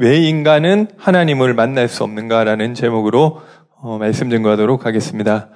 [0.00, 3.40] 왜 인간은 하나님을 만날 수 없는가라는 제목으로
[3.80, 5.48] 어, 말씀 증거하도록 하겠습니다.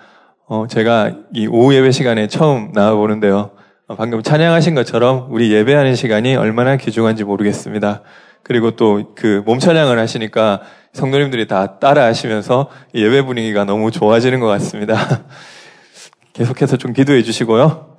[0.49, 3.53] 어, 제가 이 오후 예배 시간에 처음 나와 보는데요.
[3.87, 8.03] 어, 방금 찬양하신 것처럼 우리 예배하는 시간이 얼마나 귀중한지 모르겠습니다.
[8.43, 10.63] 그리고 또 그 몸 찬양을 하시니까
[10.93, 14.97] 성도님들이 다 따라 하시면서 예배 분위기가 너무 좋아지는 것 같습니다.
[16.35, 17.95] 계속해서 좀 기도해 주시고요.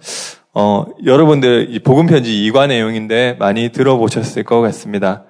[0.55, 5.23] 어, 여러분들 이 복음 편지 2과 내용인데 많이 들어보셨을 것 같습니다.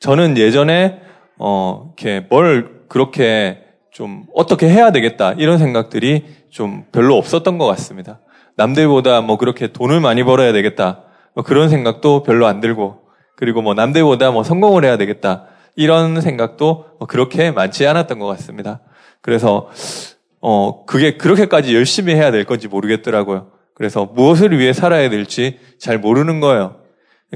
[0.00, 1.00] 저는 예전에
[1.38, 8.20] 어, 이렇게 뭘 그렇게 좀 어떻게 해야 되겠다 이런 생각들이 좀 별로 없었던 것 같습니다.
[8.56, 11.04] 남들보다 뭐 그렇게 돈을 많이 벌어야 되겠다
[11.34, 13.02] 뭐 그런 생각도 별로 안 들고
[13.36, 15.46] 그리고 뭐 남들보다 뭐 성공을 해야 되겠다
[15.76, 18.80] 이런 생각도 뭐 그렇게 많지 않았던 것 같습니다.
[19.20, 19.68] 그래서
[20.40, 23.52] 어 그게 그렇게까지 열심히 해야 될 건지 모르겠더라고요.
[23.74, 26.76] 그래서 무엇을 위해 살아야 될지 잘 모르는 거예요.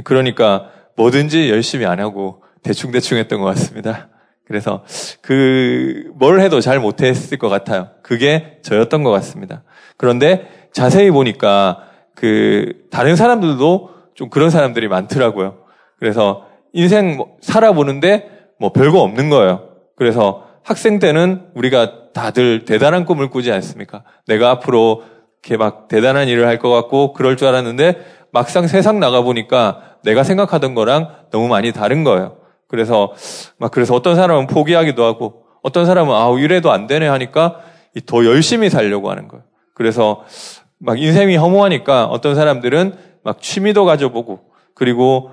[0.05, 4.09] 그러니까 뭐든지 열심히 안 하고 대충대충 했던 것 같습니다.
[4.47, 4.85] 그래서
[5.23, 7.89] 그 뭘 해도 잘 못했을 것 같아요.
[8.03, 9.63] 그게 저였던 것 같습니다.
[9.97, 15.59] 그런데 자세히 보니까 그 다른 사람들도 좀 그런 사람들이 많더라고요.
[15.99, 19.69] 그래서 인생 뭐 살아보는데 뭐 별거 없는 거예요.
[19.97, 24.03] 그래서 학생 때는 우리가 다들 대단한 꿈을 꾸지 않습니까?
[24.27, 25.03] 내가 앞으로
[25.43, 27.97] 이렇게 막 대단한 일을 할 것 같고 그럴 줄 알았는데
[28.31, 32.37] 막상 세상 나가 보니까 내가 생각하던 거랑 너무 많이 다른 거예요.
[32.71, 33.13] 그래서
[33.59, 37.61] 막 그래서 어떤 사람은 포기하기도 하고 어떤 사람은 아우 이래도 안 되네 하니까
[38.07, 39.43] 더 열심히 살려고 하는 거예요.
[39.75, 40.23] 그래서
[40.79, 44.41] 막 인생이 허무하니까 어떤 사람들은 막 취미도 가져보고
[44.75, 45.31] 그리고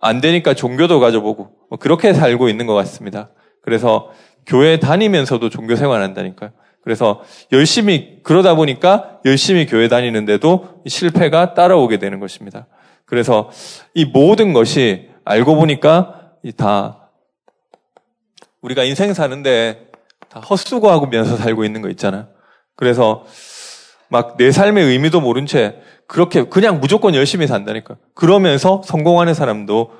[0.00, 3.30] 안 되니까 종교도 가져보고 뭐 그렇게 살고 있는 것 같습니다.
[3.62, 4.10] 그래서
[4.44, 6.50] 교회 다니면서도 종교 생활한다니까요.
[6.82, 7.20] 그래서
[7.52, 12.66] 열심히 그러다 보니까 열심히 교회 다니는데도 실패가 따라오게 되는 것입니다.
[13.04, 13.48] 그래서
[13.94, 16.19] 이 모든 것이 알고 보니까
[16.56, 17.10] 다
[18.62, 19.90] 우리가 인생 사는데
[20.28, 22.28] 다 헛수고하면서 살고 있는 거 있잖아요.
[22.76, 23.24] 그래서
[24.08, 27.98] 막 내 삶의 의미도 모른 채 그렇게 그냥 무조건 열심히 산다니까요.
[28.14, 29.90] 그러면서 성공하는 사람도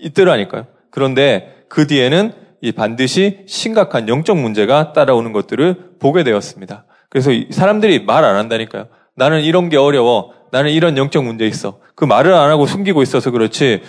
[0.00, 0.66] 있더라니까요.
[0.90, 6.84] 그런데 그 뒤에는 이 반드시 심각한 영적 문제가 따라오는 것들을 보게 되었습니다.
[7.08, 8.88] 그래서 사람들이 말 안 한다니까요.
[9.14, 10.32] 나는 이런 게 어려워.
[10.50, 11.78] 나는 이런 영적 문제 있어.
[11.94, 13.82] 그 말을 안 하고 숨기고 있어서 그렇지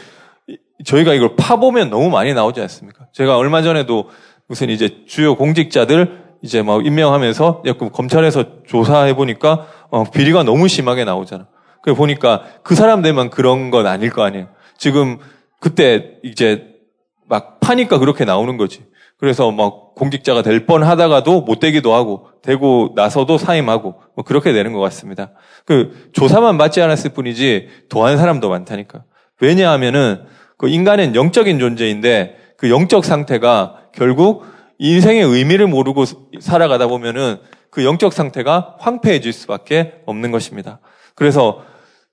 [0.86, 3.08] 저희가 이걸 파보면 너무 많이 나오지 않습니까?
[3.14, 4.10] 제가 얼마 전에도
[4.48, 7.64] 무슨 이제 주요 공직자들 이제 막 임명하면서
[7.94, 11.48] 검찰에서 조사해 보니까 어, 비리가 너무 심하게 나오잖아.
[11.82, 14.48] 그 보니까 그 사람들만 그런 건 아닐 거 아니에요.
[14.78, 15.20] 지금
[15.60, 16.68] 그때 이제
[17.28, 18.86] 막 파니까 그렇게 나오는 거지.
[19.18, 24.74] 그래서 막 공직자가 될 뻔 하다가도 못 되기도 하고, 되고 나서도 사임하고, 뭐 그렇게 되는
[24.74, 25.32] 것 같습니다.
[25.66, 29.04] 그 조사만 받지 않았을 뿐이지, 도한 사람도 많다니까.
[29.40, 30.26] 왜냐하면은
[30.64, 34.46] 그 인간은 영적인 존재인데 그 영적 상태가 결국
[34.78, 36.06] 인생의 의미를 모르고
[36.40, 37.36] 살아가다 보면은
[37.70, 40.80] 그 영적 상태가 황폐해질 수밖에 없는 것입니다.
[41.16, 41.66] 그래서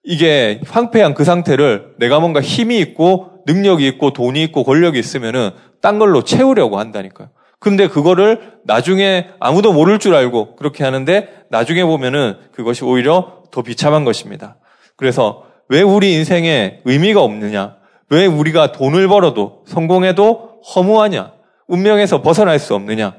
[0.03, 5.51] 이게 황폐한 그 상태를 내가 뭔가 힘이 있고 능력이 있고 돈이 있고 권력이 있으면은
[5.81, 7.29] 딴 걸로 채우려고 한다니까요.
[7.61, 14.05] 근데 그거를 나중에 아무도 모를 줄 알고 그렇게 하는데 나중에 보면은 그것이 오히려 더 비참한
[14.05, 14.57] 것입니다.
[14.97, 17.79] 그래서 왜 우리 인생에 의미가 없느냐?
[18.11, 21.33] 왜 우리가 돈을 벌어도 성공해도 허무하냐?
[21.69, 23.15] 운명에서 벗어날 수 없느냐?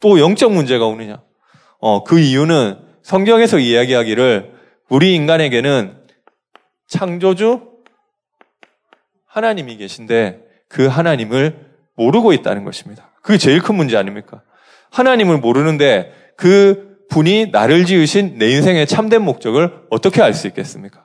[0.00, 1.22] 또 영적 문제가 오느냐?
[1.80, 4.52] 어, 그 이유는 성경에서 이야기하기를
[4.90, 5.96] 우리 인간에게는
[6.86, 7.62] 창조주
[9.26, 11.66] 하나님이 계신데 그 하나님을
[11.96, 13.10] 모르고 있다는 것입니다.
[13.22, 14.42] 그게 제일 큰 문제 아닙니까?
[14.90, 21.03] 하나님을 모르는데 그 분이 나를 지으신 내 인생의 참된 목적을 어떻게 알 수 있겠습니까?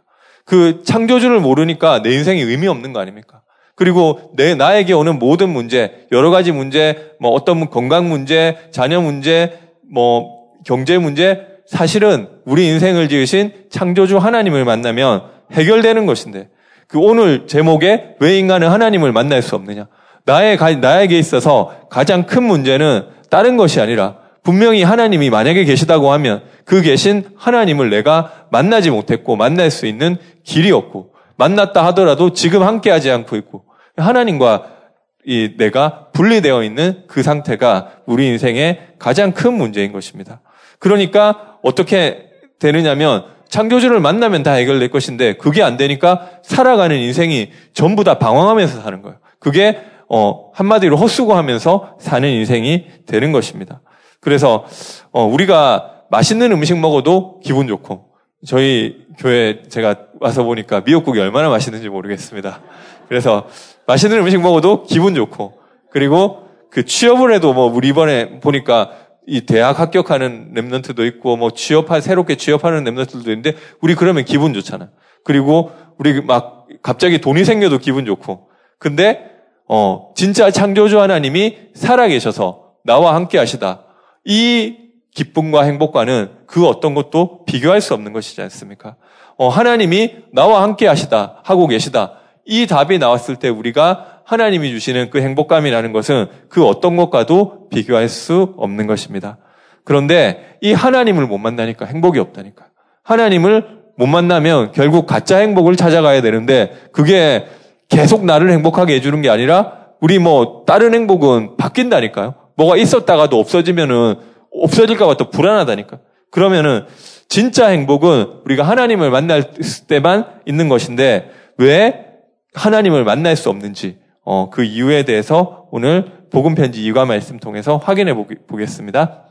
[0.49, 3.41] 그 창조주를 모르니까 내 인생이 의미 없는 거 아닙니까?
[3.75, 9.59] 그리고 내 나에게 오는 모든 문제, 여러 가지 문제, 뭐 어떤 건강 문제, 자녀 문제,
[9.93, 15.21] 뭐 경제 문제, 사실은 우리 인생을 지으신 창조주 하나님을 만나면
[15.51, 16.49] 해결되는 것인데,
[16.87, 19.85] 그 오늘 제목에 왜 인간은 하나님을 만날 수 없느냐?
[20.25, 26.81] 나의 나에게 있어서 가장 큰 문제는 다른 것이 아니라 분명히 하나님이 만약에 계시다고 하면 그
[26.81, 33.35] 계신 하나님을 내가 만나지 못했고 만날 수 있는 길이 없고 만났다 하더라도 지금 함께하지 않고
[33.37, 33.65] 있고
[33.97, 34.79] 하나님과
[35.25, 40.41] 이 내가 분리되어 있는 그 상태가 우리 인생의 가장 큰 문제인 것입니다.
[40.79, 48.19] 그러니까 어떻게 되느냐면 창조주를 만나면 다 해결될 것인데 그게 안 되니까 살아가는 인생이 전부 다
[48.19, 49.17] 방황하면서 사는 거예요.
[49.39, 53.81] 그게 어 한마디로 헛수고하면서 사는 인생이 되는 것입니다.
[54.21, 54.65] 그래서
[55.11, 58.09] 어, 우리가 맛있는 음식 먹어도 기분 좋고
[58.45, 62.61] 저희 교회 제가 와서 보니까 미역국이 얼마나 맛있는지 모르겠습니다.
[63.07, 63.47] 그래서
[63.87, 65.53] 맛있는 음식 먹어도 기분 좋고
[65.91, 68.91] 그리고 그 취업을 해도 뭐 우리 이번에 보니까
[69.25, 74.89] 이 대학 합격하는 랩런트도 있고 뭐 취업할 새롭게 취업하는 랩런트도 있는데 우리 그러면 기분 좋잖아.
[75.23, 78.47] 그리고 우리 막 갑자기 돈이 생겨도 기분 좋고.
[78.79, 79.21] 근데
[79.67, 83.85] 어 진짜 창조주 하나님이 살아 계셔서 나와 함께 하시다.
[84.29, 84.77] 이
[85.15, 88.95] 기쁨과 행복과는 그 어떤 것도 비교할 수 없는 것이지 않습니까?
[89.37, 92.13] 어 하나님이 나와 함께 하시다 하고 계시다.
[92.45, 98.53] 이 답이 나왔을 때 우리가 하나님이 주시는 그 행복감이라는 것은 그 어떤 것과도 비교할 수
[98.57, 99.39] 없는 것입니다.
[99.83, 102.65] 그런데 이 하나님을 못 만나니까 행복이 없다니까.
[103.03, 107.47] 하나님을 못 만나면 결국 가짜 행복을 찾아가야 되는데 그게
[107.87, 112.35] 계속 나를 행복하게 해주는 게 아니라 우리 뭐 다른 행복은 바뀐다니까요.
[112.59, 114.15] 뭐가 있었다가도 없어지면은
[114.51, 115.99] 없어질까봐 또 불안하다니까.
[116.29, 116.85] 그러면은
[117.29, 119.51] 진짜 행복은 우리가 하나님을 만날
[119.87, 122.05] 때만 있는 것인데 왜
[122.53, 128.13] 하나님을 만날 수 없는지 어, 그 이유에 대해서 오늘 복음 편지 이과 말씀 통해서 확인해
[128.13, 129.25] 보겠습니다.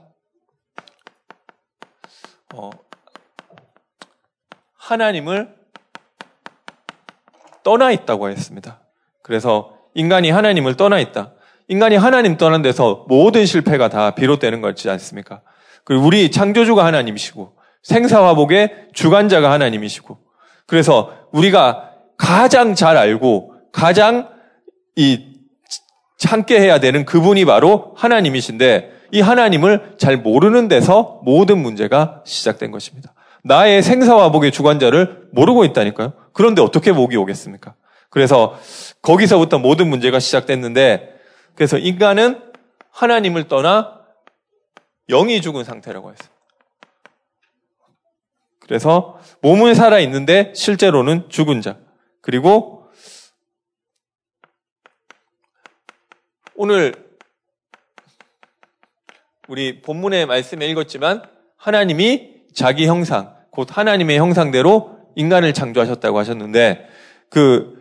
[2.55, 2.71] 어,
[4.75, 5.55] 하나님을
[7.63, 8.81] 떠나 있다고 했습니다.
[9.23, 11.35] 그래서 인간이 하나님을 떠나 있다.
[11.69, 15.43] 인간이 하나님 떠난 데서 모든 실패가 다 비롯되는 거지 않습니까?
[15.85, 20.19] 그리고 우리 창조주가 하나님이시고 생사화복의 주관자가 하나님이시고
[20.67, 24.29] 그래서 우리가 가장 잘 알고 가장
[24.97, 25.27] 이
[26.27, 33.15] 함께 해야 되는 그분이 바로 하나님이신데 이 하나님을 잘 모르는 데서 모든 문제가 시작된 것입니다.
[33.45, 36.13] 나의 생사화복의 주관자를 모르고 있다니까요.
[36.33, 37.75] 그런데 어떻게 목이 오겠습니까?
[38.11, 38.59] 그래서
[39.01, 41.18] 거기서부터 모든 문제가 시작됐는데
[41.59, 42.41] 그래서 인간은
[42.93, 44.01] 하나님을 떠나
[45.09, 46.29] 영이 죽은 상태라고 했어요.
[48.61, 51.77] 그래서 몸은 살아 있는데 실제로는 죽은 자.
[52.21, 52.89] 그리고
[56.55, 56.95] 오늘
[59.49, 66.89] 우리 본문의 말씀에 읽었지만 하나님이 자기 형상, 곧 하나님의 형상대로 인간을 창조하셨다고 하셨는데
[67.31, 67.78] 그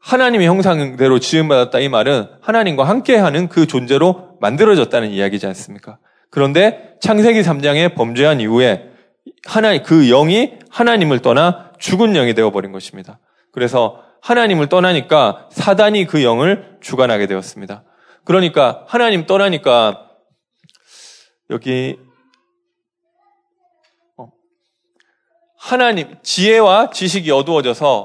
[0.00, 5.98] 하나님의 형상대로 지음받았다 이 말은 하나님과 함께하는 그 존재로 만들어졌다는 이야기지 않습니까?
[6.30, 8.90] 그런데 창세기 3장에 범죄한 이후에
[9.46, 13.18] 하나 그 영이 하나님을 떠나 죽은 영이 되어 버린 것입니다.
[13.52, 17.84] 그래서 하나님을 떠나니까 사단이 그 영을 주관하게 되었습니다.
[18.24, 20.06] 그러니까 하나님 떠나니까
[21.50, 21.98] 여기
[24.16, 24.30] 어,
[25.58, 28.04] 하나님 지혜와 지식이 어두워져서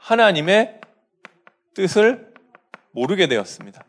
[0.00, 0.75] 하나님의
[1.76, 2.32] 뜻을
[2.92, 3.84] 모르게 되었습니다.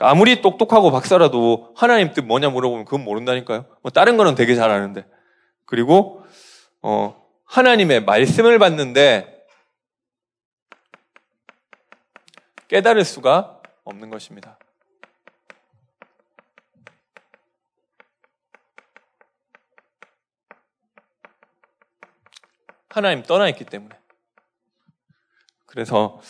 [0.00, 3.64] 아무리 똑똑하고 박사라도 하나님 뜻 뭐냐 물어보면 그건 모른다니까요.
[3.80, 5.06] 뭐 다른 거는 되게 잘 아는데.
[5.64, 6.24] 그리고
[6.82, 9.46] 어, 하나님의 말씀을 받는데
[12.66, 14.58] 깨달을 수가 없는 것입니다.
[22.88, 24.03] 하나님 떠나 있기 때문에.
[25.74, 26.20] 그래서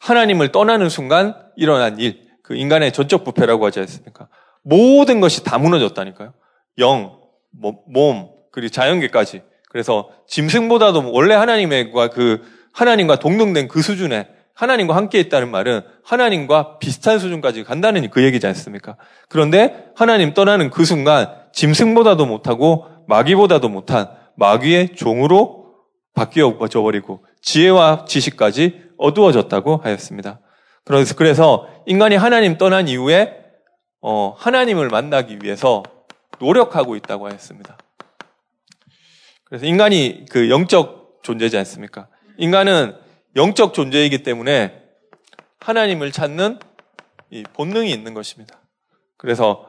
[0.00, 4.28] 하나님을 떠나는 순간 일어난 일, 그 인간의 전적 부패라고 하지 않습니까?
[4.62, 6.34] 모든 것이 다 무너졌다니까요.
[6.78, 7.20] 영,
[7.52, 9.42] 몸, 그리고 자연계까지.
[9.70, 12.42] 그래서 짐승보다도 원래 하나님과 그
[12.72, 18.96] 하나님과 동등된 그 수준에 하나님과 함께 있다는 말은 하나님과 비슷한 수준까지 간다는 그 얘기지 않습니까?
[19.28, 25.76] 그런데 하나님 떠나는 그 순간 짐승보다도 못하고 마귀보다도 못한 마귀의 종으로
[26.14, 30.40] 바뀌어져 버리고 지혜와 지식까지 어두워졌다고 하였습니다.
[30.84, 33.36] 그래서, 그래서 인간이 하나님 떠난 이후에
[34.02, 35.82] 어, 하나님을 만나기 위해서
[36.38, 37.76] 노력하고 있다고 하였습니다.
[39.44, 42.08] 그래서 인간이 그 영적 존재지 않습니까?
[42.38, 42.96] 인간은
[43.36, 44.80] 영적 존재이기 때문에
[45.60, 46.58] 하나님을 찾는
[47.30, 48.60] 이 본능이 있는 것입니다.
[49.16, 49.68] 그래서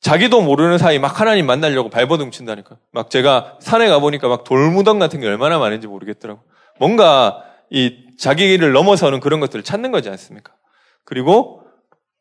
[0.00, 2.78] 자기도 모르는 사이 막 하나님 만나려고 발버둥 친다니까.
[2.92, 6.42] 막 제가 산에 가보니까 막 돌무덤 같은 게 얼마나 많은지 모르겠더라고.
[6.80, 10.52] 뭔가 이 자기를 넘어서는 그런 것들을 찾는 거지 않습니까?
[11.04, 11.62] 그리고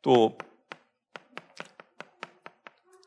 [0.04, 0.38] 또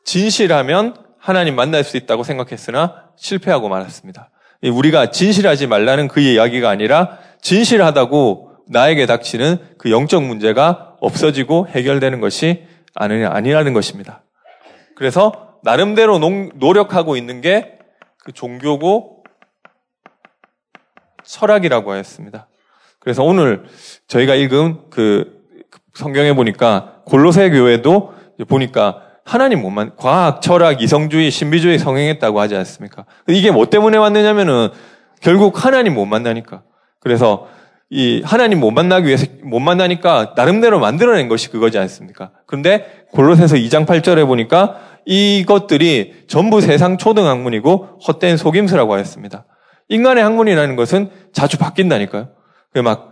[0.03, 4.29] 진실하면 하나님 만날 수 있다고 생각했으나 실패하고 말았습니다.
[4.63, 12.65] 우리가 진실하지 말라는 그 이야기가 아니라 진실하다고 나에게 닥치는 그 영적 문제가 없어지고 해결되는 것이
[12.93, 14.23] 아니라는 것입니다.
[14.95, 17.73] 그래서 나름대로 노력하고 있는 게
[18.23, 19.22] 그 종교고
[21.23, 22.47] 철학이라고 하였습니다.
[22.99, 23.63] 그래서 오늘
[24.07, 25.41] 저희가 읽은 그
[25.93, 28.13] 성경에 보니까 골로새 교회도
[28.47, 33.05] 보니까 하나님 못만 과학, 철학, 이성주의, 신비주의 성행했다고 하지 않습니까?
[33.27, 34.69] 이게 뭐 때문에 왔느냐면은
[35.21, 36.63] 결국 하나님 못 만나니까.
[36.99, 37.47] 그래서
[37.89, 42.31] 이 하나님 못 만나기 위해서 못 만나니까 나름대로 만들어낸 것이 그거지 않습니까?
[42.47, 49.45] 그런데 골로새서 2장 8절에 보니까 이것들이 전부 세상 초등 학문이고 헛된 속임수라고 하였습니다.
[49.89, 52.29] 인간의 학문이라는 것은 자주 바뀐다니까요.
[52.73, 53.11] 그 막,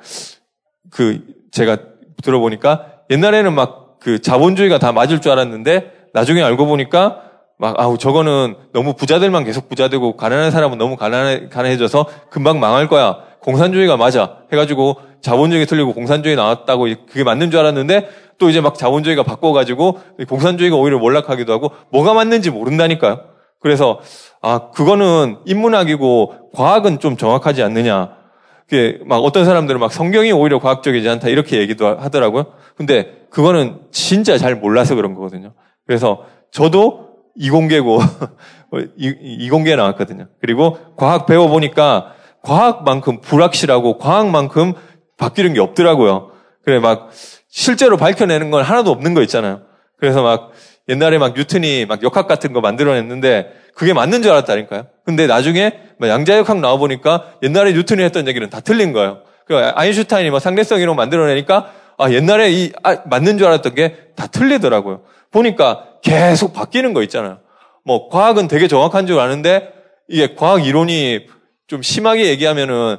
[0.90, 1.78] 그, 제가
[2.22, 7.22] 들어보니까 옛날에는 막 그 자본주의가 다 맞을 줄 알았는데 나중에 알고 보니까
[7.58, 13.20] 막, 아우, 저거는 너무 부자들만 계속 부자되고 가난한 사람은 너무 가난해, 가난해져서 금방 망할 거야.
[13.40, 14.38] 공산주의가 맞아.
[14.51, 18.10] 해가지고 자본주의 틀리고 공산주의 나왔다고 그게 맞는 줄 알았는데
[18.40, 23.22] 또 이제 막 자본주의가 바꿔가지고 공산주의가 오히려 몰락하기도 하고 뭐가 맞는지 모른다니까요.
[23.62, 24.00] 그래서
[24.41, 28.18] 아 그거는 인문학이고 과학은 좀 정확하지 않느냐.
[28.68, 32.53] 그게 막 어떤 사람들은 막 성경이 오히려 과학적이지 않다 이렇게 얘기도 하더라고요.
[32.75, 35.53] 근데 그거는 진짜 잘 몰라서 그런 거거든요.
[35.86, 38.00] 그래서 저도 이공계고
[38.98, 40.27] 이공계 나왔거든요.
[40.39, 42.13] 그리고 과학 배워 보니까
[42.44, 44.74] 과학만큼 불확실하고 과학만큼
[45.18, 46.32] 바뀌는 게 없더라고요.
[46.63, 47.10] 그래 막
[47.48, 49.62] 실제로 밝혀내는 건 하나도 없는 거 있잖아요.
[49.98, 50.51] 그래서 막
[50.91, 54.88] 옛날에 막 뉴턴이 막 역학 같은 거 만들어냈는데 그게 맞는 줄 알았다니까요.
[55.05, 59.21] 근데 나중에 양자역학 나와보니까 옛날에 뉴턴이 했던 얘기는 다 틀린 거예요.
[59.48, 64.27] 그 아인슈타인이 뭐 상대성 이론 만들어내니까 아 옛날에 이 아, 맞는 줄 알았던 게 다
[64.27, 65.01] 틀리더라고요.
[65.31, 67.39] 보니까 계속 바뀌는 거 있잖아요.
[67.83, 69.74] 뭐 과학은 되게 정확한 줄 아는데
[70.07, 71.27] 이게 과학 이론이
[71.67, 72.98] 좀 심하게 얘기하면은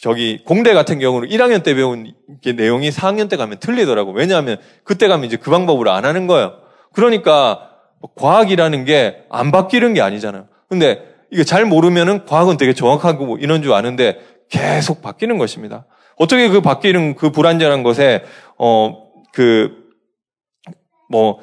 [0.00, 4.12] 저기 공대 같은 경우는 1학년 때 배운 게 내용이 4학년 때 가면 틀리더라고.
[4.12, 6.54] 왜냐하면 그때 가면 이제 그 방법으로 안 하는 거예요.
[6.92, 7.70] 그러니까
[8.16, 10.46] 과학이라는 게 안 바뀌는 게 아니잖아요.
[10.68, 14.18] 근데 이게 잘 모르면은 과학은 되게 정확하고 뭐 이런 줄 아는데
[14.50, 15.86] 계속 바뀌는 것입니다.
[16.16, 18.24] 어떻게 그 바뀌는 그 불안전한 것에
[18.58, 19.82] 어 그
[21.12, 21.40] 뭐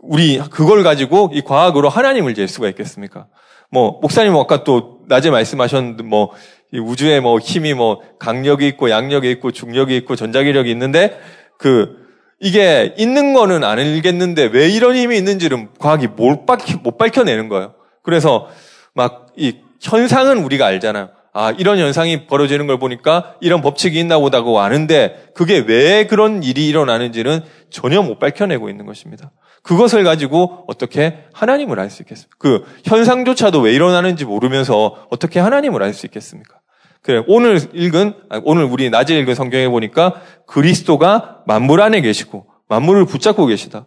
[0.00, 3.26] 우리 그걸 가지고 이 과학으로 하나님을 잴 수가 있겠습니까?
[3.70, 6.30] 뭐 목사님 아까 또 낮에 말씀하셨는데 뭐
[6.74, 11.18] 우주에 뭐 힘이 뭐 강력이 있고 양력이 있고 중력이 있고 전자기력이 있는데
[11.58, 12.01] 그
[12.42, 17.74] 이게 있는 거는 안 알겠는데 왜 이런 힘이 있는지는 과학이 못, 밝히, 못 밝혀내는 거예요.
[18.02, 18.48] 그래서
[18.94, 21.08] 막 이 현상은 우리가 알잖아요.
[21.34, 26.68] 아, 이런 현상이 벌어지는 걸 보니까 이런 법칙이 있나 보다고 아는데 그게 왜 그런 일이
[26.68, 29.30] 일어나는지는 전혀 못 밝혀내고 있는 것입니다.
[29.62, 32.36] 그것을 가지고 어떻게 하나님을 알 수 있겠습니까?
[32.38, 36.56] 그 현상조차도 왜 일어나는지 모르면서 어떻게 하나님을 알 수 있겠습니까?
[37.02, 43.46] 그래, 오늘 읽은, 오늘 우리 낮에 읽은 성경에 보니까 그리스도가 만물 안에 계시고 만물을 붙잡고
[43.46, 43.86] 계시다.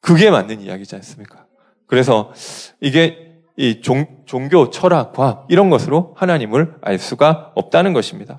[0.00, 1.44] 그게 맞는 이야기지 않습니까?
[1.86, 2.32] 그래서
[2.80, 8.38] 이게 이 종, 종교, 철학, 과학 이런 것으로 하나님을 알 수가 없다는 것입니다.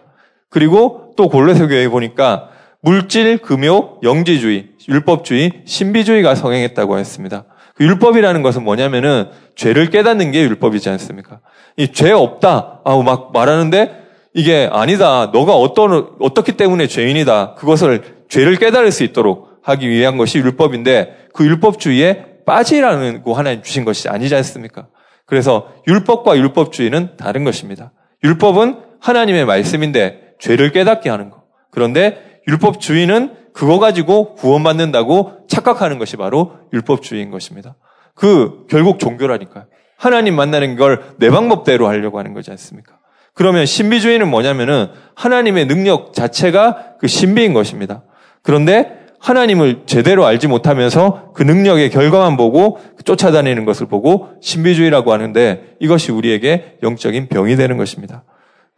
[0.50, 2.50] 그리고 또 골로새 교회에 보니까
[2.81, 7.45] 물질, 금요, 영지주의, 율법주의, 신비주의가 성행했다고 했습니다.
[7.75, 11.39] 그 율법이라는 것은 뭐냐면은 죄를 깨닫는 게 율법이지 않습니까?
[11.77, 12.82] 이 죄 없다.
[12.84, 14.03] 아우 막 말하는데
[14.34, 15.32] 이게 아니다.
[15.34, 17.56] 너가 어떤 어떻기 때문에 죄인이다.
[17.56, 23.86] 그것을 죄를 깨달을 수 있도록 하기 위한 것이 율법인데 그 율법주의에 빠지라는 거 하나님 주신
[23.86, 24.88] 것이 아니지 않습니까?
[25.25, 27.92] 그래서 율법과 율법주의는 다른 것입니다.
[28.24, 31.44] 율법은 하나님의 말씀인데 죄를 깨닫게 하는 것.
[31.72, 37.75] 그런데 율법주의는 그거 가지고 구원받는다고 착각하는 것이 바로 율법주의인 것입니다.
[38.15, 39.65] 그 결국 종교라니까요.
[40.03, 42.98] 하나님 만나는 걸 내 방법대로 하려고 하는 거지 않습니까?
[43.33, 48.03] 그러면 신비주의는 뭐냐면은 하나님의 능력 자체가 그 신비인 것입니다.
[48.41, 56.12] 그런데 하나님을 제대로 알지 못하면서 그 능력의 결과만 보고 쫓아다니는 것을 보고 신비주의라고 하는데 이것이
[56.12, 58.25] 우리에게 영적인 병이 되는 것입니다.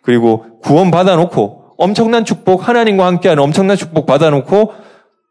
[0.03, 4.74] 그리고 구원 받아놓고 엄청난 축복, 하나님과 함께하는 엄청난 축복 받아놓고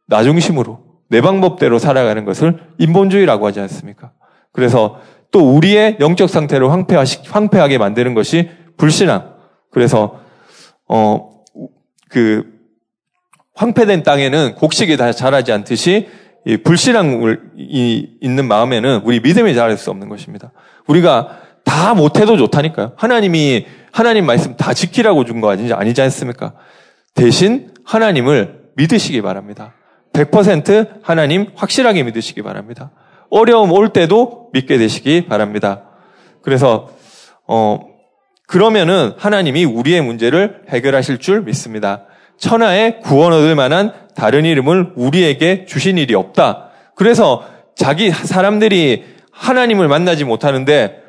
[0.06, 4.10] 나중심으로 내 방법대로 살아가는 것을 인본주의라고 하지 않습니까?
[4.50, 5.00] 그래서
[5.34, 9.34] 또 우리의 영적 상태를 황폐하게 만드는 것이 불신앙.
[9.70, 10.20] 그래서
[10.88, 11.34] 어
[12.14, 12.44] 그
[13.56, 16.08] 황폐된 땅에는 곡식이 다 자라지 않듯이
[16.46, 20.52] 이 불신앙이 있는 마음에는 우리 믿음이 자랄 수 없는 것입니다.
[20.86, 22.92] 우리가 다 못해도 좋다니까요.
[22.96, 26.52] 하나님이 하나님 말씀 다 지키라고 준 거 아니지, 아니지 않습니까?
[27.14, 29.74] 대신 하나님을 믿으시기 바랍니다.
[30.12, 32.92] 100% 하나님 확실하게 믿으시기 바랍니다.
[33.34, 35.82] 어려움 올 때도 믿게 되시기 바랍니다.
[36.40, 36.88] 그래서
[37.48, 37.80] 어
[38.46, 42.04] 그러면은 하나님이 우리의 문제를 해결하실 줄 믿습니다.
[42.38, 46.70] 천하에 구원 얻을 만한 다른 이름을 우리에게 주신 일이 없다.
[46.94, 51.02] 그래서 자기 사람들이 하나님을 만나지 못하는데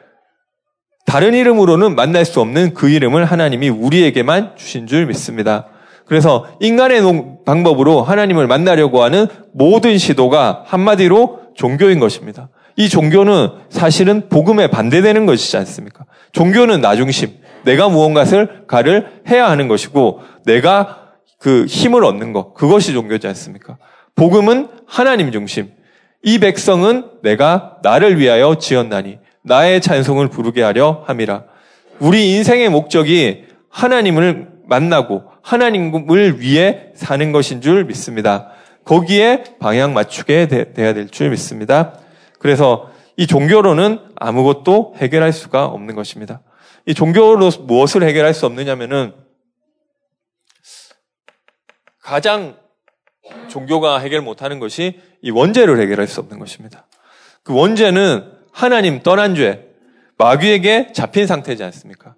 [1.05, 5.67] 다른 이름으로는 만날 수 없는 그 이름을 하나님이 우리에게만 주신 줄 믿습니다.
[6.07, 7.01] 그래서 인간의
[7.45, 12.49] 방법으로 하나님을 만나려고 하는 모든 시도가 한마디로 종교인 것입니다.
[12.77, 16.05] 이 종교는 사실은 복음에 반대되는 것이지 않습니까?
[16.33, 17.31] 종교는 나중심.
[17.63, 23.77] 내가 무언가를 가를 해야 하는 것이고 내가 그 힘을 얻는 것 그것이 종교지 않습니까?
[24.15, 25.71] 복음은 하나님 중심.
[26.21, 31.43] 이 백성은 내가 나를 위하여 지었나니 나의 찬송을 부르게 하려 함이라.
[31.99, 38.49] 우리 인생의 목적이 하나님을 만나고 하나님을 위해 사는 것인 줄 믿습니다.
[38.85, 41.99] 거기에 방향 맞추게 되, 돼야 될 줄 믿습니다.
[42.39, 46.41] 그래서 이 종교로는 아무것도 해결할 수가 없는 것입니다.
[46.85, 49.13] 이 종교로 무엇을 해결할 수 없느냐면은
[52.01, 52.57] 가장
[53.49, 56.85] 종교가 해결 못하는 것이 이 원죄를 해결할 수 없는 것입니다.
[57.43, 59.67] 그 원죄는 하나님 떠난 죄,
[60.17, 62.15] 마귀에게 잡힌 상태지 않습니까?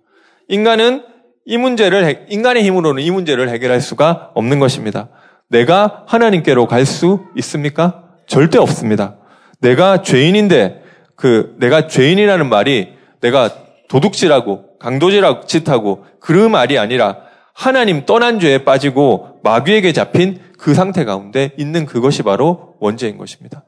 [0.49, 1.05] 인간은
[1.45, 5.09] 이 문제를, 인간의 힘으로는 이 문제를 해결할 수가 없는 것입니다.
[5.49, 8.03] 내가 하나님께로 갈 수 있습니까?
[8.27, 9.15] 절대 없습니다.
[9.61, 10.83] 내가 죄인인데,
[11.15, 13.49] 그, 내가 죄인이라는 말이 내가
[13.87, 17.17] 도둑질하고, 강도질하고, 짓하고, 그 말이 아니라
[17.53, 23.63] 하나님 떠난 죄에 빠지고 마귀에게 잡힌 그 상태 가운데 있는 그것이 바로 원죄인 것입니다.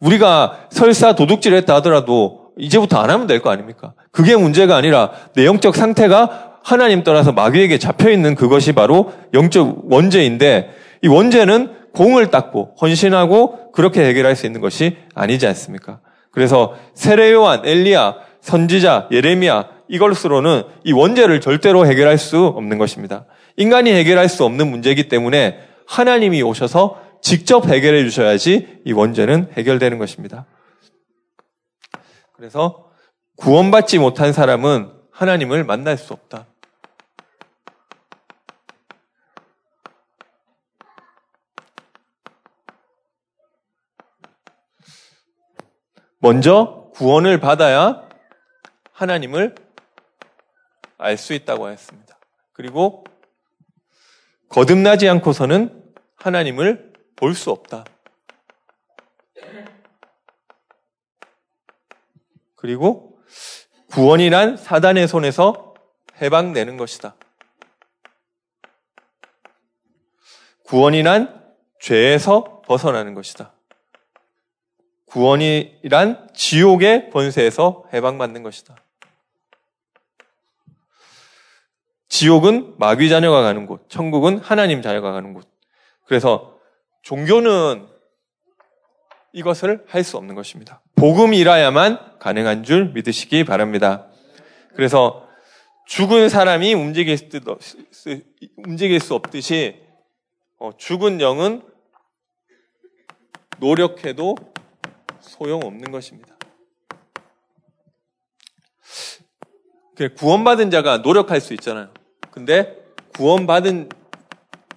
[0.00, 3.94] 우리가 설사 도둑질을 했다 하더라도 이제부터 안 하면 될 거 아닙니까?
[4.10, 10.70] 그게 문제가 아니라 내 영적 상태가 하나님 떠나서 마귀에게 잡혀 있는 그것이 바로 영적 원죄인데
[11.02, 16.00] 이 원죄는 공을 닦고 헌신하고 그렇게 해결할 수 있는 것이 아니지 않습니까?
[16.30, 23.26] 그래서 세례 요한, 엘리야, 선지자, 예레미야 이걸로는 이 원죄를 절대로 해결할 수 없는 것입니다.
[23.56, 30.46] 인간이 해결할 수 없는 문제이기 때문에 하나님이 오셔서 직접 해결해 주셔야지 이 원죄는 해결되는 것입니다.
[32.34, 32.86] 그래서
[33.36, 36.46] 구원받지 못한 사람은 하나님을 만날 수 없다.
[46.22, 48.08] 먼저 구원을 받아야
[48.92, 49.56] 하나님을
[50.98, 52.16] 알 수 있다고 했습니다.
[52.52, 53.02] 그리고
[54.48, 57.84] 거듭나지 않고서는 하나님을 볼 수 없다.
[62.54, 63.18] 그리고
[63.90, 65.74] 구원이란 사단의 손에서
[66.20, 67.16] 해방되는 것이다.
[70.66, 73.52] 구원이란 죄에서 벗어나는 것이다.
[75.12, 78.76] 구원이란 지옥의 번세에서 해방받는 것이다.
[82.08, 85.46] 지옥은 마귀 자녀가 가는 곳, 천국은 하나님 자녀가 가는 곳.
[86.06, 86.58] 그래서
[87.02, 87.88] 종교는
[89.32, 90.82] 이것을 할 수 없는 것입니다.
[90.96, 94.08] 복음이라야만 가능한 줄 믿으시기 바랍니다.
[94.74, 95.28] 그래서
[95.86, 98.20] 죽은 사람이 움직일 수,
[98.58, 99.82] 움직일 수 없듯이
[100.58, 101.62] 어, 죽은 영은
[103.58, 104.36] 노력해도
[105.22, 106.36] 소용없는 것입니다.
[110.16, 111.88] 구원받은 자가 노력할 수 있잖아요.
[112.30, 112.76] 근데
[113.14, 113.88] 구원받은,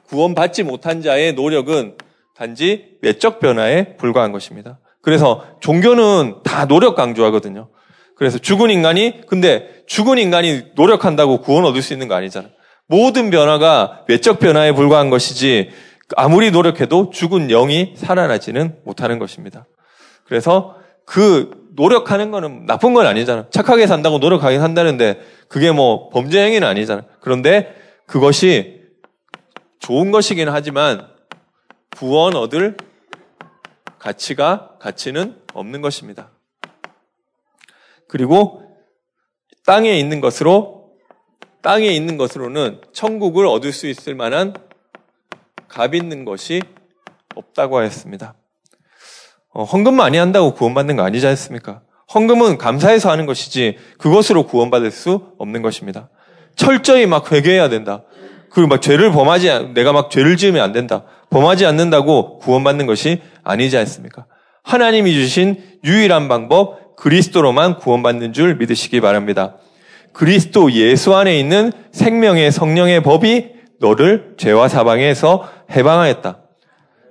[0.07, 1.97] 구원받지 못한 자의 노력은
[2.35, 4.79] 단지 외적 변화에 불과한 것입니다.
[5.01, 7.69] 그래서 종교는 다 노력 강조하거든요.
[8.15, 12.51] 그래서 죽은 인간이, 근데 죽은 인간이 노력한다고 구원 얻을 수 있는 거 아니잖아요.
[12.87, 15.69] 모든 변화가 외적 변화에 불과한 것이지
[16.15, 19.65] 아무리 노력해도 죽은 영이 살아나지는 못하는 것입니다.
[20.25, 23.47] 그래서 그 노력하는 거는 나쁜 건 아니잖아.
[23.49, 27.03] 착하게 산다고 노력하게 산다는데 그게 뭐 범죄 행위는 아니잖아.
[27.19, 27.75] 그런데
[28.07, 28.81] 그것이
[29.79, 31.07] 좋은 것이긴 하지만
[31.95, 32.75] 구원 얻을
[33.99, 36.31] 가치가 가치는 없는 것입니다.
[38.07, 38.63] 그리고
[39.65, 40.91] 땅에 있는 것으로
[41.61, 44.53] 땅에 있는 것으로는 천국을 얻을 수 있을 만한
[45.67, 46.61] 값 있는 것이
[47.33, 48.35] 없다고 하였습니다.
[49.55, 51.79] 어, 헌금 많이 한다고 구원받는 거 아니지 않습니까?
[52.13, 56.09] 헌금은 감사해서 하는 것이지 그것으로 구원받을 수 없는 것입니다.
[56.57, 58.03] 철저히 막 회개해야 된다.
[58.51, 61.03] 그리고 막 죄를 범하지 내가 막 죄를 지으면 안 된다.
[61.29, 64.25] 범하지 않는다고 구원받는 것이 아니지 않습니까?
[64.61, 69.55] 하나님이 주신 유일한 방법 그리스도로만 구원받는 줄 믿으시기 바랍니다.
[70.11, 76.39] 그리스도 예수 안에 있는 생명의 성령의 법이 너를 죄와 사방에서 해방하였다.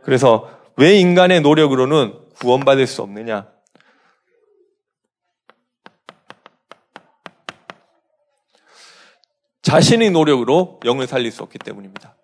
[0.02, 3.48] 그래서 왜 인간의 노력으로는 구원받을 수 없느냐?
[9.62, 12.14] 자신의 노력으로 영을 살릴 수 없기 때문입니다.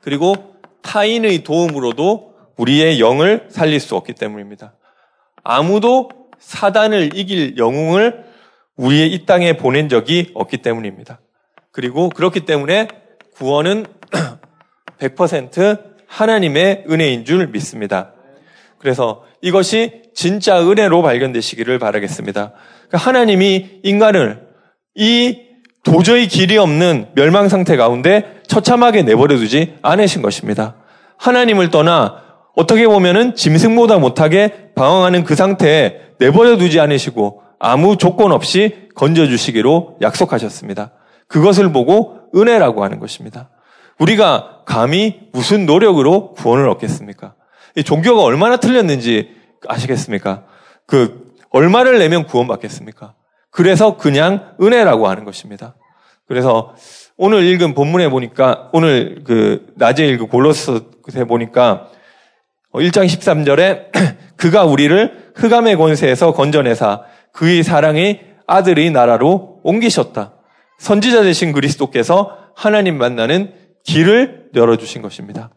[0.00, 4.74] 그리고 타인의 도움으로도 우리의 영을 살릴 수 없기 때문입니다.
[5.44, 8.24] 아무도 사단을 이길 영웅을
[8.76, 11.20] 우리의 이 땅에 보낸 적이 없기 때문입니다.
[11.70, 12.88] 그리고 그렇기 때문에
[13.34, 13.84] 구원은
[14.98, 18.15] 100% 하나님의 은혜인 줄 믿습니다.
[18.86, 22.52] 그래서 이것이 진짜 은혜로 발견되시기를 바라겠습니다.
[22.86, 24.46] 그러니까 하나님이 인간을
[24.94, 25.40] 이
[25.82, 30.76] 도저히 길이 없는 멸망 상태 가운데 처참하게 내버려 두지 않으신 것입니다.
[31.16, 32.22] 하나님을 떠나
[32.54, 40.92] 어떻게 보면은 짐승보다 못하게 방황하는 그 상태에 내버려 두지 않으시고 아무 조건 없이 건져주시기로 약속하셨습니다.
[41.26, 43.50] 그것을 보고 은혜라고 하는 것입니다.
[43.98, 47.34] 우리가 감히 무슨 노력으로 구원을 얻겠습니까?
[47.76, 49.30] 이 종교가 얼마나 틀렸는지
[49.68, 50.44] 아시겠습니까?
[50.86, 53.14] 그 얼마를 내면 구원받겠습니까?
[53.50, 55.76] 그래서 그냥 은혜라고 하는 것입니다.
[56.26, 56.74] 그래서
[57.16, 61.88] 오늘 읽은 본문에 보니까 오늘 그 낮에 읽은 골로스에 보니까
[62.72, 70.34] 1장 13절에 그가 우리를 흑암의 권세에서 건져내사 그의 사랑의 아들의 나라로 옮기셨다.
[70.78, 75.50] 선지자 되신 그리스도께서 하나님 만나는 길을 열어주신 것입니다.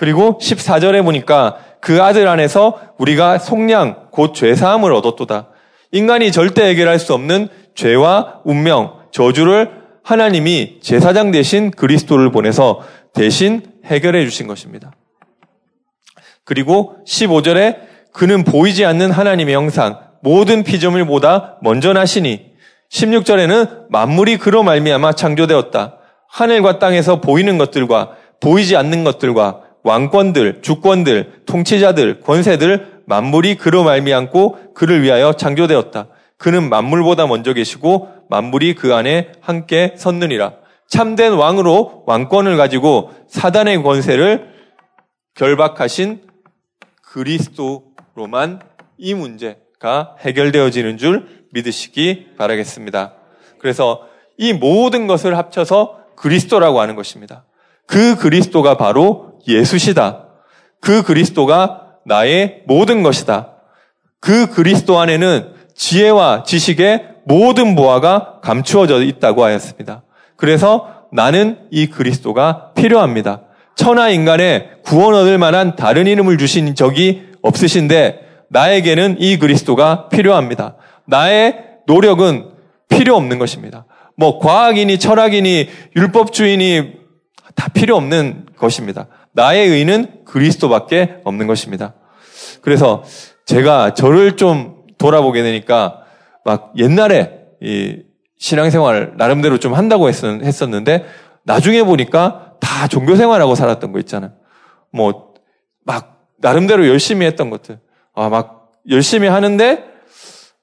[0.00, 5.48] 그리고 14절에 보니까 그 아들 안에서 우리가 속량, 곧 죄사함을 얻었도다.
[5.92, 9.70] 인간이 절대 해결할 수 없는 죄와 운명, 저주를
[10.02, 12.80] 하나님이 제사장 대신 그리스도를 보내서
[13.12, 14.92] 대신 해결해 주신 것입니다.
[16.44, 17.80] 그리고 15절에
[18.14, 22.52] 그는 보이지 않는 하나님의 형상, 모든 피조물보다 먼저 나시니
[22.90, 25.98] 16절에는 만물이 그로 말미암아 창조되었다.
[26.30, 35.02] 하늘과 땅에서 보이는 것들과 보이지 않는 것들과 왕권들, 주권들, 통치자들, 권세들 만물이 그로 말미암고 그를
[35.02, 36.08] 위하여 창조되었다.
[36.36, 40.54] 그는 만물보다 먼저 계시고 만물이 그 안에 함께 섰느니라.
[40.88, 44.48] 참된 왕으로 왕권을 가지고 사단의 권세를
[45.34, 46.22] 결박하신
[47.12, 48.60] 그리스도로만
[48.98, 53.14] 이 문제가 해결되어지는 줄 믿으시기 바라겠습니다.
[53.58, 57.44] 그래서 이 모든 것을 합쳐서 그리스도라고 하는 것입니다.
[57.86, 60.26] 그 그리스도가 바로 예수시다.
[60.80, 63.52] 그 그리스도가 나의 모든 것이다.
[64.20, 70.02] 그 그리스도 안에는 지혜와 지식의 모든 보화가 감추어져 있다고 하였습니다.
[70.36, 73.42] 그래서 나는 이 그리스도가 필요합니다.
[73.76, 80.76] 천하 인간의 구원 얻을 만한 다른 이름을 주신 적이 없으신데 나에게는 이 그리스도가 필요합니다.
[81.06, 82.50] 나의 노력은
[82.88, 83.86] 필요 없는 것입니다.
[84.16, 86.92] 뭐 과학이니 철학이니 율법주의니
[87.54, 89.06] 다 필요 없는 것입니다.
[89.32, 91.94] 나의 의는 그리스도밖에 없는 것입니다.
[92.62, 93.04] 그래서
[93.46, 96.02] 제가 저를 좀 돌아보게 되니까
[96.44, 98.02] 막 옛날에 이
[98.38, 101.04] 신앙생활 나름대로 좀 한다고 했었는데
[101.44, 104.32] 나중에 보니까 다 종교생활하고 살았던 거 있잖아요.
[104.92, 105.30] 뭐
[105.84, 107.80] 막 나름대로 열심히 했던 것들.
[108.14, 109.84] 아, 막 열심히 하는데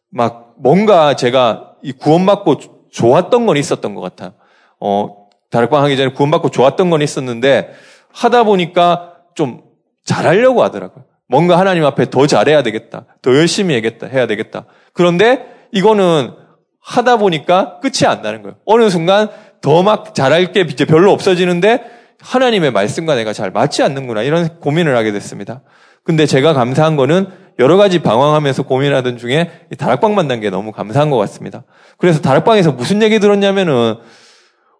[0.09, 4.33] 막 뭔가 제가 이 구원받고 좋았던 건 있었던 것 같아요.
[4.79, 7.73] 어, 다락방 하기 전에 구원받고 좋았던 건 있었는데
[8.13, 9.61] 하다 보니까 좀
[10.03, 11.05] 잘하려고 하더라고요.
[11.27, 13.05] 뭔가 하나님 앞에 더 잘해야 되겠다.
[13.21, 14.07] 더 열심히 해야겠다.
[14.07, 14.65] 해야 되겠다.
[14.93, 16.31] 그런데 이거는
[16.79, 18.55] 하다 보니까 끝이 안 나는 거예요.
[18.65, 19.29] 어느 순간
[19.61, 21.83] 더 막 잘할 게 이제 별로 없어지는데
[22.21, 24.21] 하나님의 말씀과 내가 잘 맞지 않는구나.
[24.23, 25.61] 이런 고민을 하게 됐습니다.
[26.03, 27.27] 근데 제가 감사한 거는
[27.59, 31.63] 여러 가지 방황하면서 고민하던 중에 다락방 만난 게 너무 감사한 것 같습니다.
[31.97, 33.95] 그래서 다락방에서 무슨 얘기 들었냐면은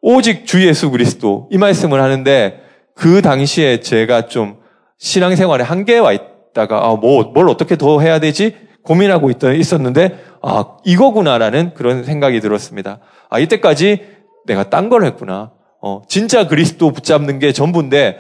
[0.01, 2.61] 오직 주 예수 그리스도 이 말씀을 하는데
[2.97, 4.57] 그 당시에 제가 좀
[4.97, 8.57] 신앙생활에 한계에 와 있다가 아, 뭐, 뭘 어떻게 더 해야 되지?
[8.83, 12.99] 고민하고 있던, 있었는데 아, 이거구나라는 그런 생각이 들었습니다.
[13.29, 14.01] 아, 이때까지
[14.47, 15.51] 내가 딴 걸 했구나.
[15.79, 18.17] 어, 진짜 그리스도 붙잡는 게 전부인데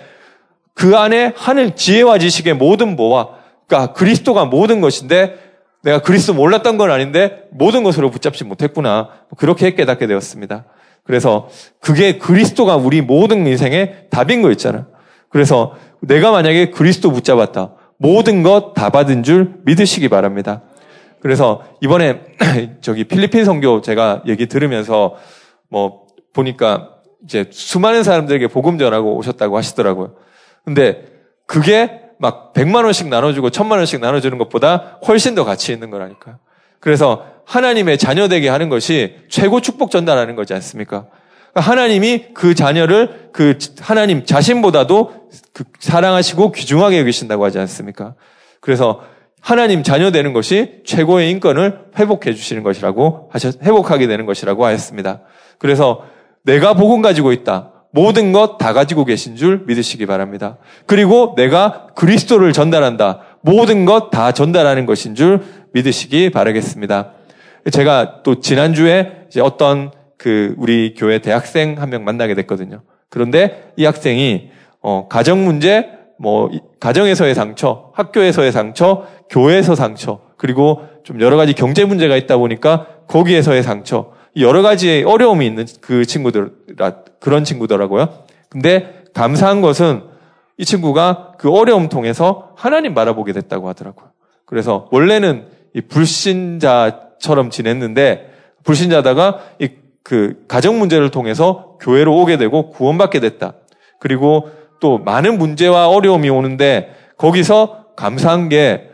[0.75, 3.29] 그 안에 하늘 지혜와 지식의 모든 보와
[3.67, 5.35] 그러니까 그리스도가 모든 것인데
[5.81, 9.09] 내가 그리스도 몰랐던 건 아닌데 모든 것으로 붙잡지 못했구나.
[9.37, 10.65] 그렇게 깨닫게 되었습니다.
[11.07, 11.47] 그래서
[11.79, 14.87] 그게 그리스도가 우리 모든 인생의 답인 거 있잖아.
[15.29, 17.73] 그래서 내가 만약에 그리스도 붙잡았다.
[17.97, 20.61] 모든 것 다 받은 줄 믿으시기 바랍니다.
[21.21, 22.21] 그래서 이번에
[22.81, 25.15] 저기 필리핀 선교 제가 얘기 들으면서
[25.69, 26.89] 뭐 보니까
[27.23, 30.13] 이제 수많은 사람들에게 복음 전하고 오셨다고 하시더라고요.
[30.63, 31.05] 근데
[31.47, 36.37] 그게 막 100만 원씩 나눠주고 1000만 원씩 나눠주는 것보다 훨씬 더 가치 있는 거라니까요.
[36.79, 41.07] 그래서 하나님의 자녀 되게 하는 것이 최고 축복 전달하는 거지 않습니까?
[41.53, 48.15] 그러니까 하나님이 그 자녀를 그 하나님 자신보다도 그 사랑하시고 귀중하게 여기신다고 하지 않습니까?
[48.59, 49.01] 그래서
[49.39, 55.21] 하나님 자녀 되는 것이 최고의 인권을 회복해 주시는 것이라고 하셨, 회복하게 되는 것이라고 하였습니다.
[55.57, 56.03] 그래서
[56.43, 57.71] 내가 복음 가지고 있다.
[57.91, 60.57] 모든 것 다 가지고 계신 줄 믿으시기 바랍니다.
[60.85, 63.21] 그리고 내가 그리스도를 전달한다.
[63.41, 65.41] 모든 것 다 전달하는 것인 줄
[65.73, 67.13] 믿으시기 바라겠습니다.
[67.71, 72.81] 제가 또 지난주에 어떤 그 우리 교회 대학생 한 명 만나게 됐거든요.
[73.09, 74.49] 그런데 이 학생이
[74.81, 76.49] 어 가정 문제, 뭐
[76.79, 83.63] 가정에서의 상처, 학교에서의 상처, 교회에서 상처, 그리고 좀 여러 가지 경제 문제가 있다 보니까 거기에서의
[83.63, 86.51] 상처 여러 가지 어려움이 있는 그 친구들,
[87.19, 88.09] 그런 친구더라고요.
[88.49, 90.03] 근데 감사한 것은
[90.57, 94.09] 이 친구가 그 어려움 통해서 하나님 바라보게 됐다고 하더라고요.
[94.45, 95.47] 그래서 원래는
[95.77, 98.31] 이 불신자처럼 지냈는데
[98.63, 99.69] 불신자다가 이
[100.07, 103.55] 그 가정 문제를 통해서 교회로 오게 되고 구원받게 됐다.
[103.99, 108.87] 그리고 또 많은 문제와 어려움이 오는데 거기서 감사한 게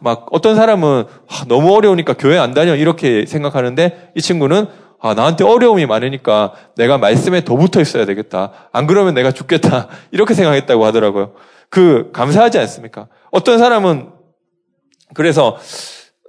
[0.00, 1.04] 막 어떤 사람은
[1.48, 4.66] 너무 어려우니까 교회 안 다녀 이렇게 생각하는데 이 친구는
[5.00, 8.52] 아, 나한테 어려움이 많으니까 내가 말씀에 더 붙어 있어야 되겠다.
[8.72, 9.88] 안 그러면 내가 죽겠다.
[10.10, 11.34] 이렇게 생각했다고 하더라고요.
[11.68, 13.08] 그, 감사하지 않습니까?
[13.30, 14.08] 어떤 사람은,
[15.14, 15.58] 그래서,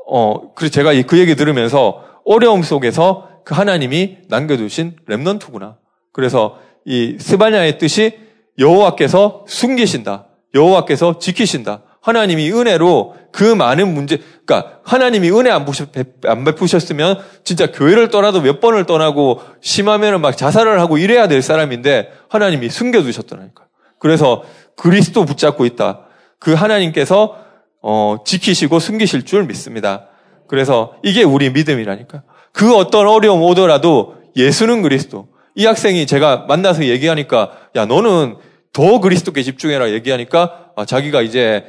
[0.09, 5.75] 어, 그래서 제가 그 얘기 들으면서 어려움 속에서 그 하나님이 남겨두신 랩넌트구나.
[6.11, 8.17] 그래서 이 스바냐의 뜻이
[8.57, 10.27] 여호와께서 숨기신다.
[10.55, 11.83] 여호와께서 지키신다.
[12.01, 15.89] 하나님이 은혜로 그 많은 문제, 그러니까 하나님이 은혜 안, 부셨,
[16.25, 22.11] 안 베푸셨으면 진짜 교회를 떠나도 몇 번을 떠나고 심하면은 막 자살을 하고 이래야 될 사람인데
[22.29, 23.65] 하나님이 숨겨두셨더라니까.
[23.99, 24.43] 그래서
[24.77, 26.05] 그리스도 붙잡고 있다.
[26.39, 27.46] 그 하나님께서
[27.81, 30.07] 어, 지키시고 숨기실 줄 믿습니다.
[30.47, 32.23] 그래서 이게 우리 믿음이라니까.
[32.51, 35.27] 그 어떤 어려움 오더라도 예수는 그리스도.
[35.55, 38.37] 이 학생이 제가 만나서 얘기하니까 야 너는
[38.73, 41.65] 더 그리스도께 집중해라 얘기하니까 아, 자기가 이제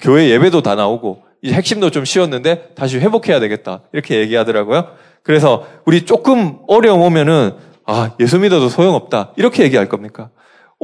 [0.00, 4.88] 교회 예배도 다 나오고 이제 핵심도 좀 쉬웠는데 다시 회복해야 되겠다 이렇게 얘기하더라고요.
[5.22, 7.52] 그래서 우리 조금 어려움 오면은
[7.86, 10.30] 아 예수 믿어도 소용없다 이렇게 얘기할 겁니까?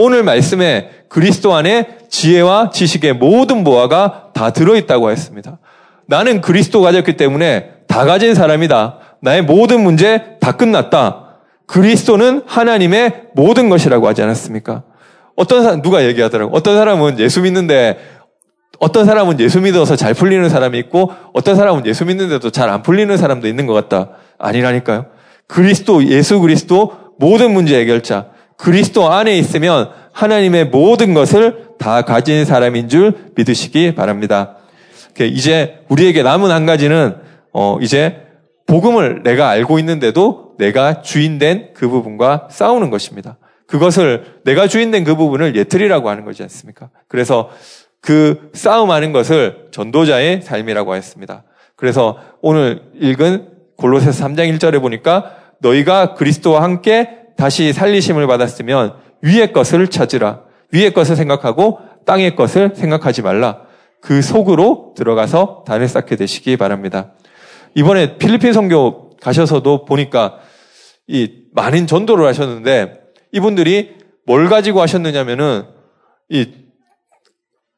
[0.02, 5.58] 오늘 말씀에 그리스도 안에 지혜와 지식의 모든 보화가 다 들어있다고 했습니다.
[6.06, 8.96] 나는 그리스도 가졌기 때문에 다 가진 사람이다.
[9.20, 11.36] 나의 모든 문제 다 끝났다.
[11.66, 14.84] 그리스도는 하나님의 모든 것이라고 하지 않았습니까?
[15.36, 16.56] 어떤 사람, 누가 얘기하더라고.
[16.56, 17.98] 어떤 사람은 예수 믿는데
[18.78, 23.14] 어떤 사람은 예수 믿어서 잘 풀리는 사람이 있고 어떤 사람은 예수 믿는데도 잘 안 풀리는
[23.14, 24.12] 사람도 있는 것 같다.
[24.38, 25.04] 아니라니까요.
[25.46, 28.28] 그리스도, 예수 그리스도 모든 문제 해결자.
[28.60, 34.56] 그리스도 안에 있으면 하나님의 모든 것을 다 가진 사람인 줄 믿으시기 바랍니다.
[35.18, 37.16] 이제 우리에게 남은 한 가지는
[37.52, 38.20] 어 이제
[38.66, 43.38] 복음을 내가 알고 있는데도 내가 주인된 그 부분과 싸우는 것입니다.
[43.66, 46.90] 그것을 내가 주인된 그 부분을 예틀이라고 하는 거지 않습니까?
[47.08, 47.48] 그래서
[48.02, 51.44] 그 싸움하는 것을 전도자의 삶이라고 했습니다.
[51.76, 59.88] 그래서 오늘 읽은 골로새서 3장 1절에 보니까 너희가 그리스도와 함께 다시 살리심을 받았으면 위의 것을
[59.88, 60.42] 찾으라.
[60.72, 63.62] 위의 것을 생각하고 땅의 것을 생각하지 말라.
[64.02, 67.12] 그 속으로 들어가서 단을 쌓게 되시기 바랍니다.
[67.74, 70.40] 이번에 필리핀 선교 가셔서도 보니까
[71.06, 73.00] 이 많은 전도를 하셨는데
[73.32, 75.64] 이분들이 뭘 가지고 하셨느냐면은
[76.28, 76.46] 이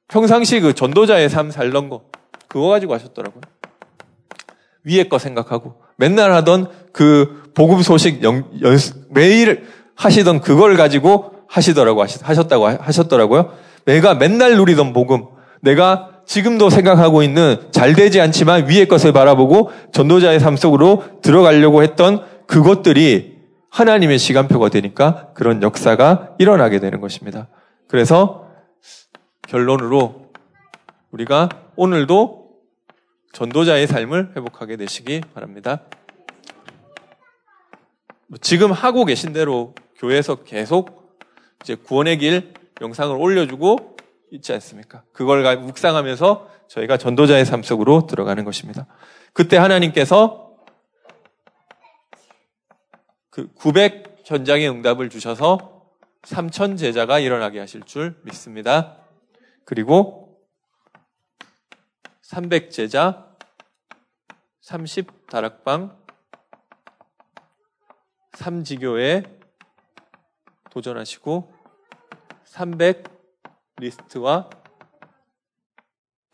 [0.09, 2.03] 평상시 그 전도자의 삶 살던 거,
[2.49, 3.41] 그거 가지고 하셨더라고요.
[4.85, 8.79] 위에 거 생각하고, 맨날 하던 그 복음 소식 연, 연,
[9.11, 13.53] 매일 하시던 그걸 가지고 하시더라고, 하셨다고 하셨더라고요.
[13.85, 15.27] 내가 맨날 누리던 복음,
[15.61, 22.25] 내가 지금도 생각하고 있는 잘 되지 않지만 위의 것을 바라보고 전도자의 삶 속으로 들어가려고 했던
[22.47, 23.33] 그것들이
[23.71, 27.49] 하나님의 시간표가 되니까 그런 역사가 일어나게 되는 것입니다.
[27.89, 28.47] 그래서
[29.49, 30.31] 결론으로
[31.11, 32.43] 우리가 오늘도
[33.33, 35.81] 전도자의 삶을 회복하게 되시기 바랍니다.
[38.33, 41.19] 뭐 지금 하고 계신 대로 교회에서 계속
[41.63, 43.99] 이제 구원의 길 영상을 올려주고
[44.31, 45.05] 있지 않습니까?
[45.13, 48.87] 그걸 묵상하면서 저희가 전도자의 삶 속으로 들어가는 것입니다.
[49.35, 50.57] 그때 하나님께서
[53.29, 55.91] 그 900 현장의 응답을 주셔서
[56.23, 58.97] 3천 제자가 일어나게 하실 줄 믿습니다.
[59.67, 60.39] 그리고
[62.23, 63.27] 300 제자,
[64.63, 66.02] 30 다락방,
[68.33, 69.25] 3지교에
[70.71, 71.53] 도전하시고
[72.45, 73.05] 300
[73.79, 74.49] 리스트와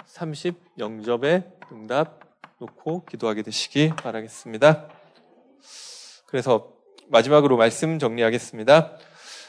[0.05, 2.21] 30 영접의 응답
[2.61, 4.89] 놓고 기도하게 되시기 바라겠습니다.
[6.27, 6.73] 그래서
[7.09, 8.93] 마지막으로 말씀 정리하겠습니다.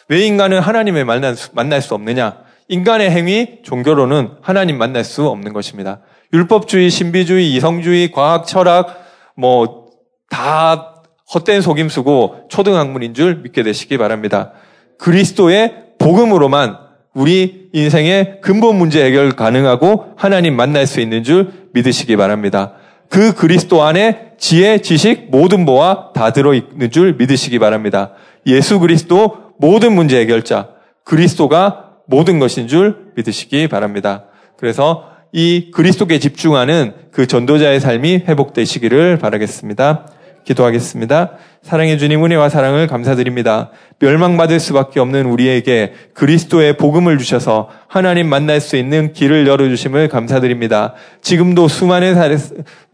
[0.08, 2.44] 왜 인간은 하나님을 만날 수, 만날 수 없느냐?
[2.68, 6.02] 인간의 행위, 종교로는 하나님 만날 수 없는 것입니다.
[6.34, 9.90] 율법주의, 신비주의, 이성주의, 과학, 철학, 뭐,
[10.30, 10.89] 다
[11.34, 14.52] 헛된 속임수고 초등학문인 줄 믿게 되시기 바랍니다.
[14.98, 16.78] 그리스도의 복음으로만
[17.14, 22.74] 우리 인생의 근본 문제 해결 가능하고 하나님 만날 수 있는 줄 믿으시기 바랍니다.
[23.10, 28.14] 그 그리스도 안에 지혜, 지식, 모든 보화 다 들어있는 줄 믿으시기 바랍니다.
[28.46, 30.70] 예수 그리스도 모든 문제 해결자,
[31.04, 34.26] 그리스도가 모든 것인 줄 믿으시기 바랍니다.
[34.58, 40.08] 그래서 이 그리스도께 집중하는 그 전도자의 삶이 회복되시기를 바라겠습니다.
[40.50, 41.32] 기도하겠습니다.
[41.62, 43.70] 사랑해 주님 은혜와 사랑을 감사드립니다.
[44.00, 50.94] 멸망받을 수밖에 없는 우리에게 그리스도의 복음을 주셔서 하나님 만날 수 있는 길을 열어주심을 감사드립니다.
[51.22, 52.30] 지금도 수많은 사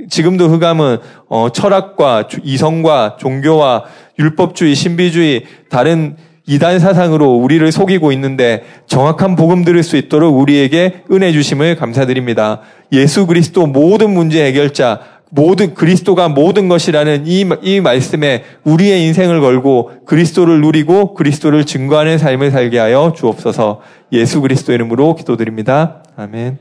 [0.10, 0.98] 지금도 흑암은
[1.30, 3.86] 어, 철학과 이성과 종교와
[4.20, 11.32] 율법주의, 신비주의, 다른 이단 사상으로 우리를 속이고 있는데 정확한 복음 들을 수 있도록 우리에게 은혜
[11.32, 12.62] 주심을 감사드립니다.
[12.92, 15.00] 예수 그리스도 모든 문제 해결자,
[15.36, 22.52] 모든 그리스도가 모든 것이라는 이, 이 말씀에 우리의 인생을 걸고 그리스도를 누리고 그리스도를 증거하는 삶을
[22.52, 23.82] 살게 하여 주옵소서
[24.14, 26.04] 예수 그리스도 이름으로 기도드립니다.
[26.16, 26.58] 아멘.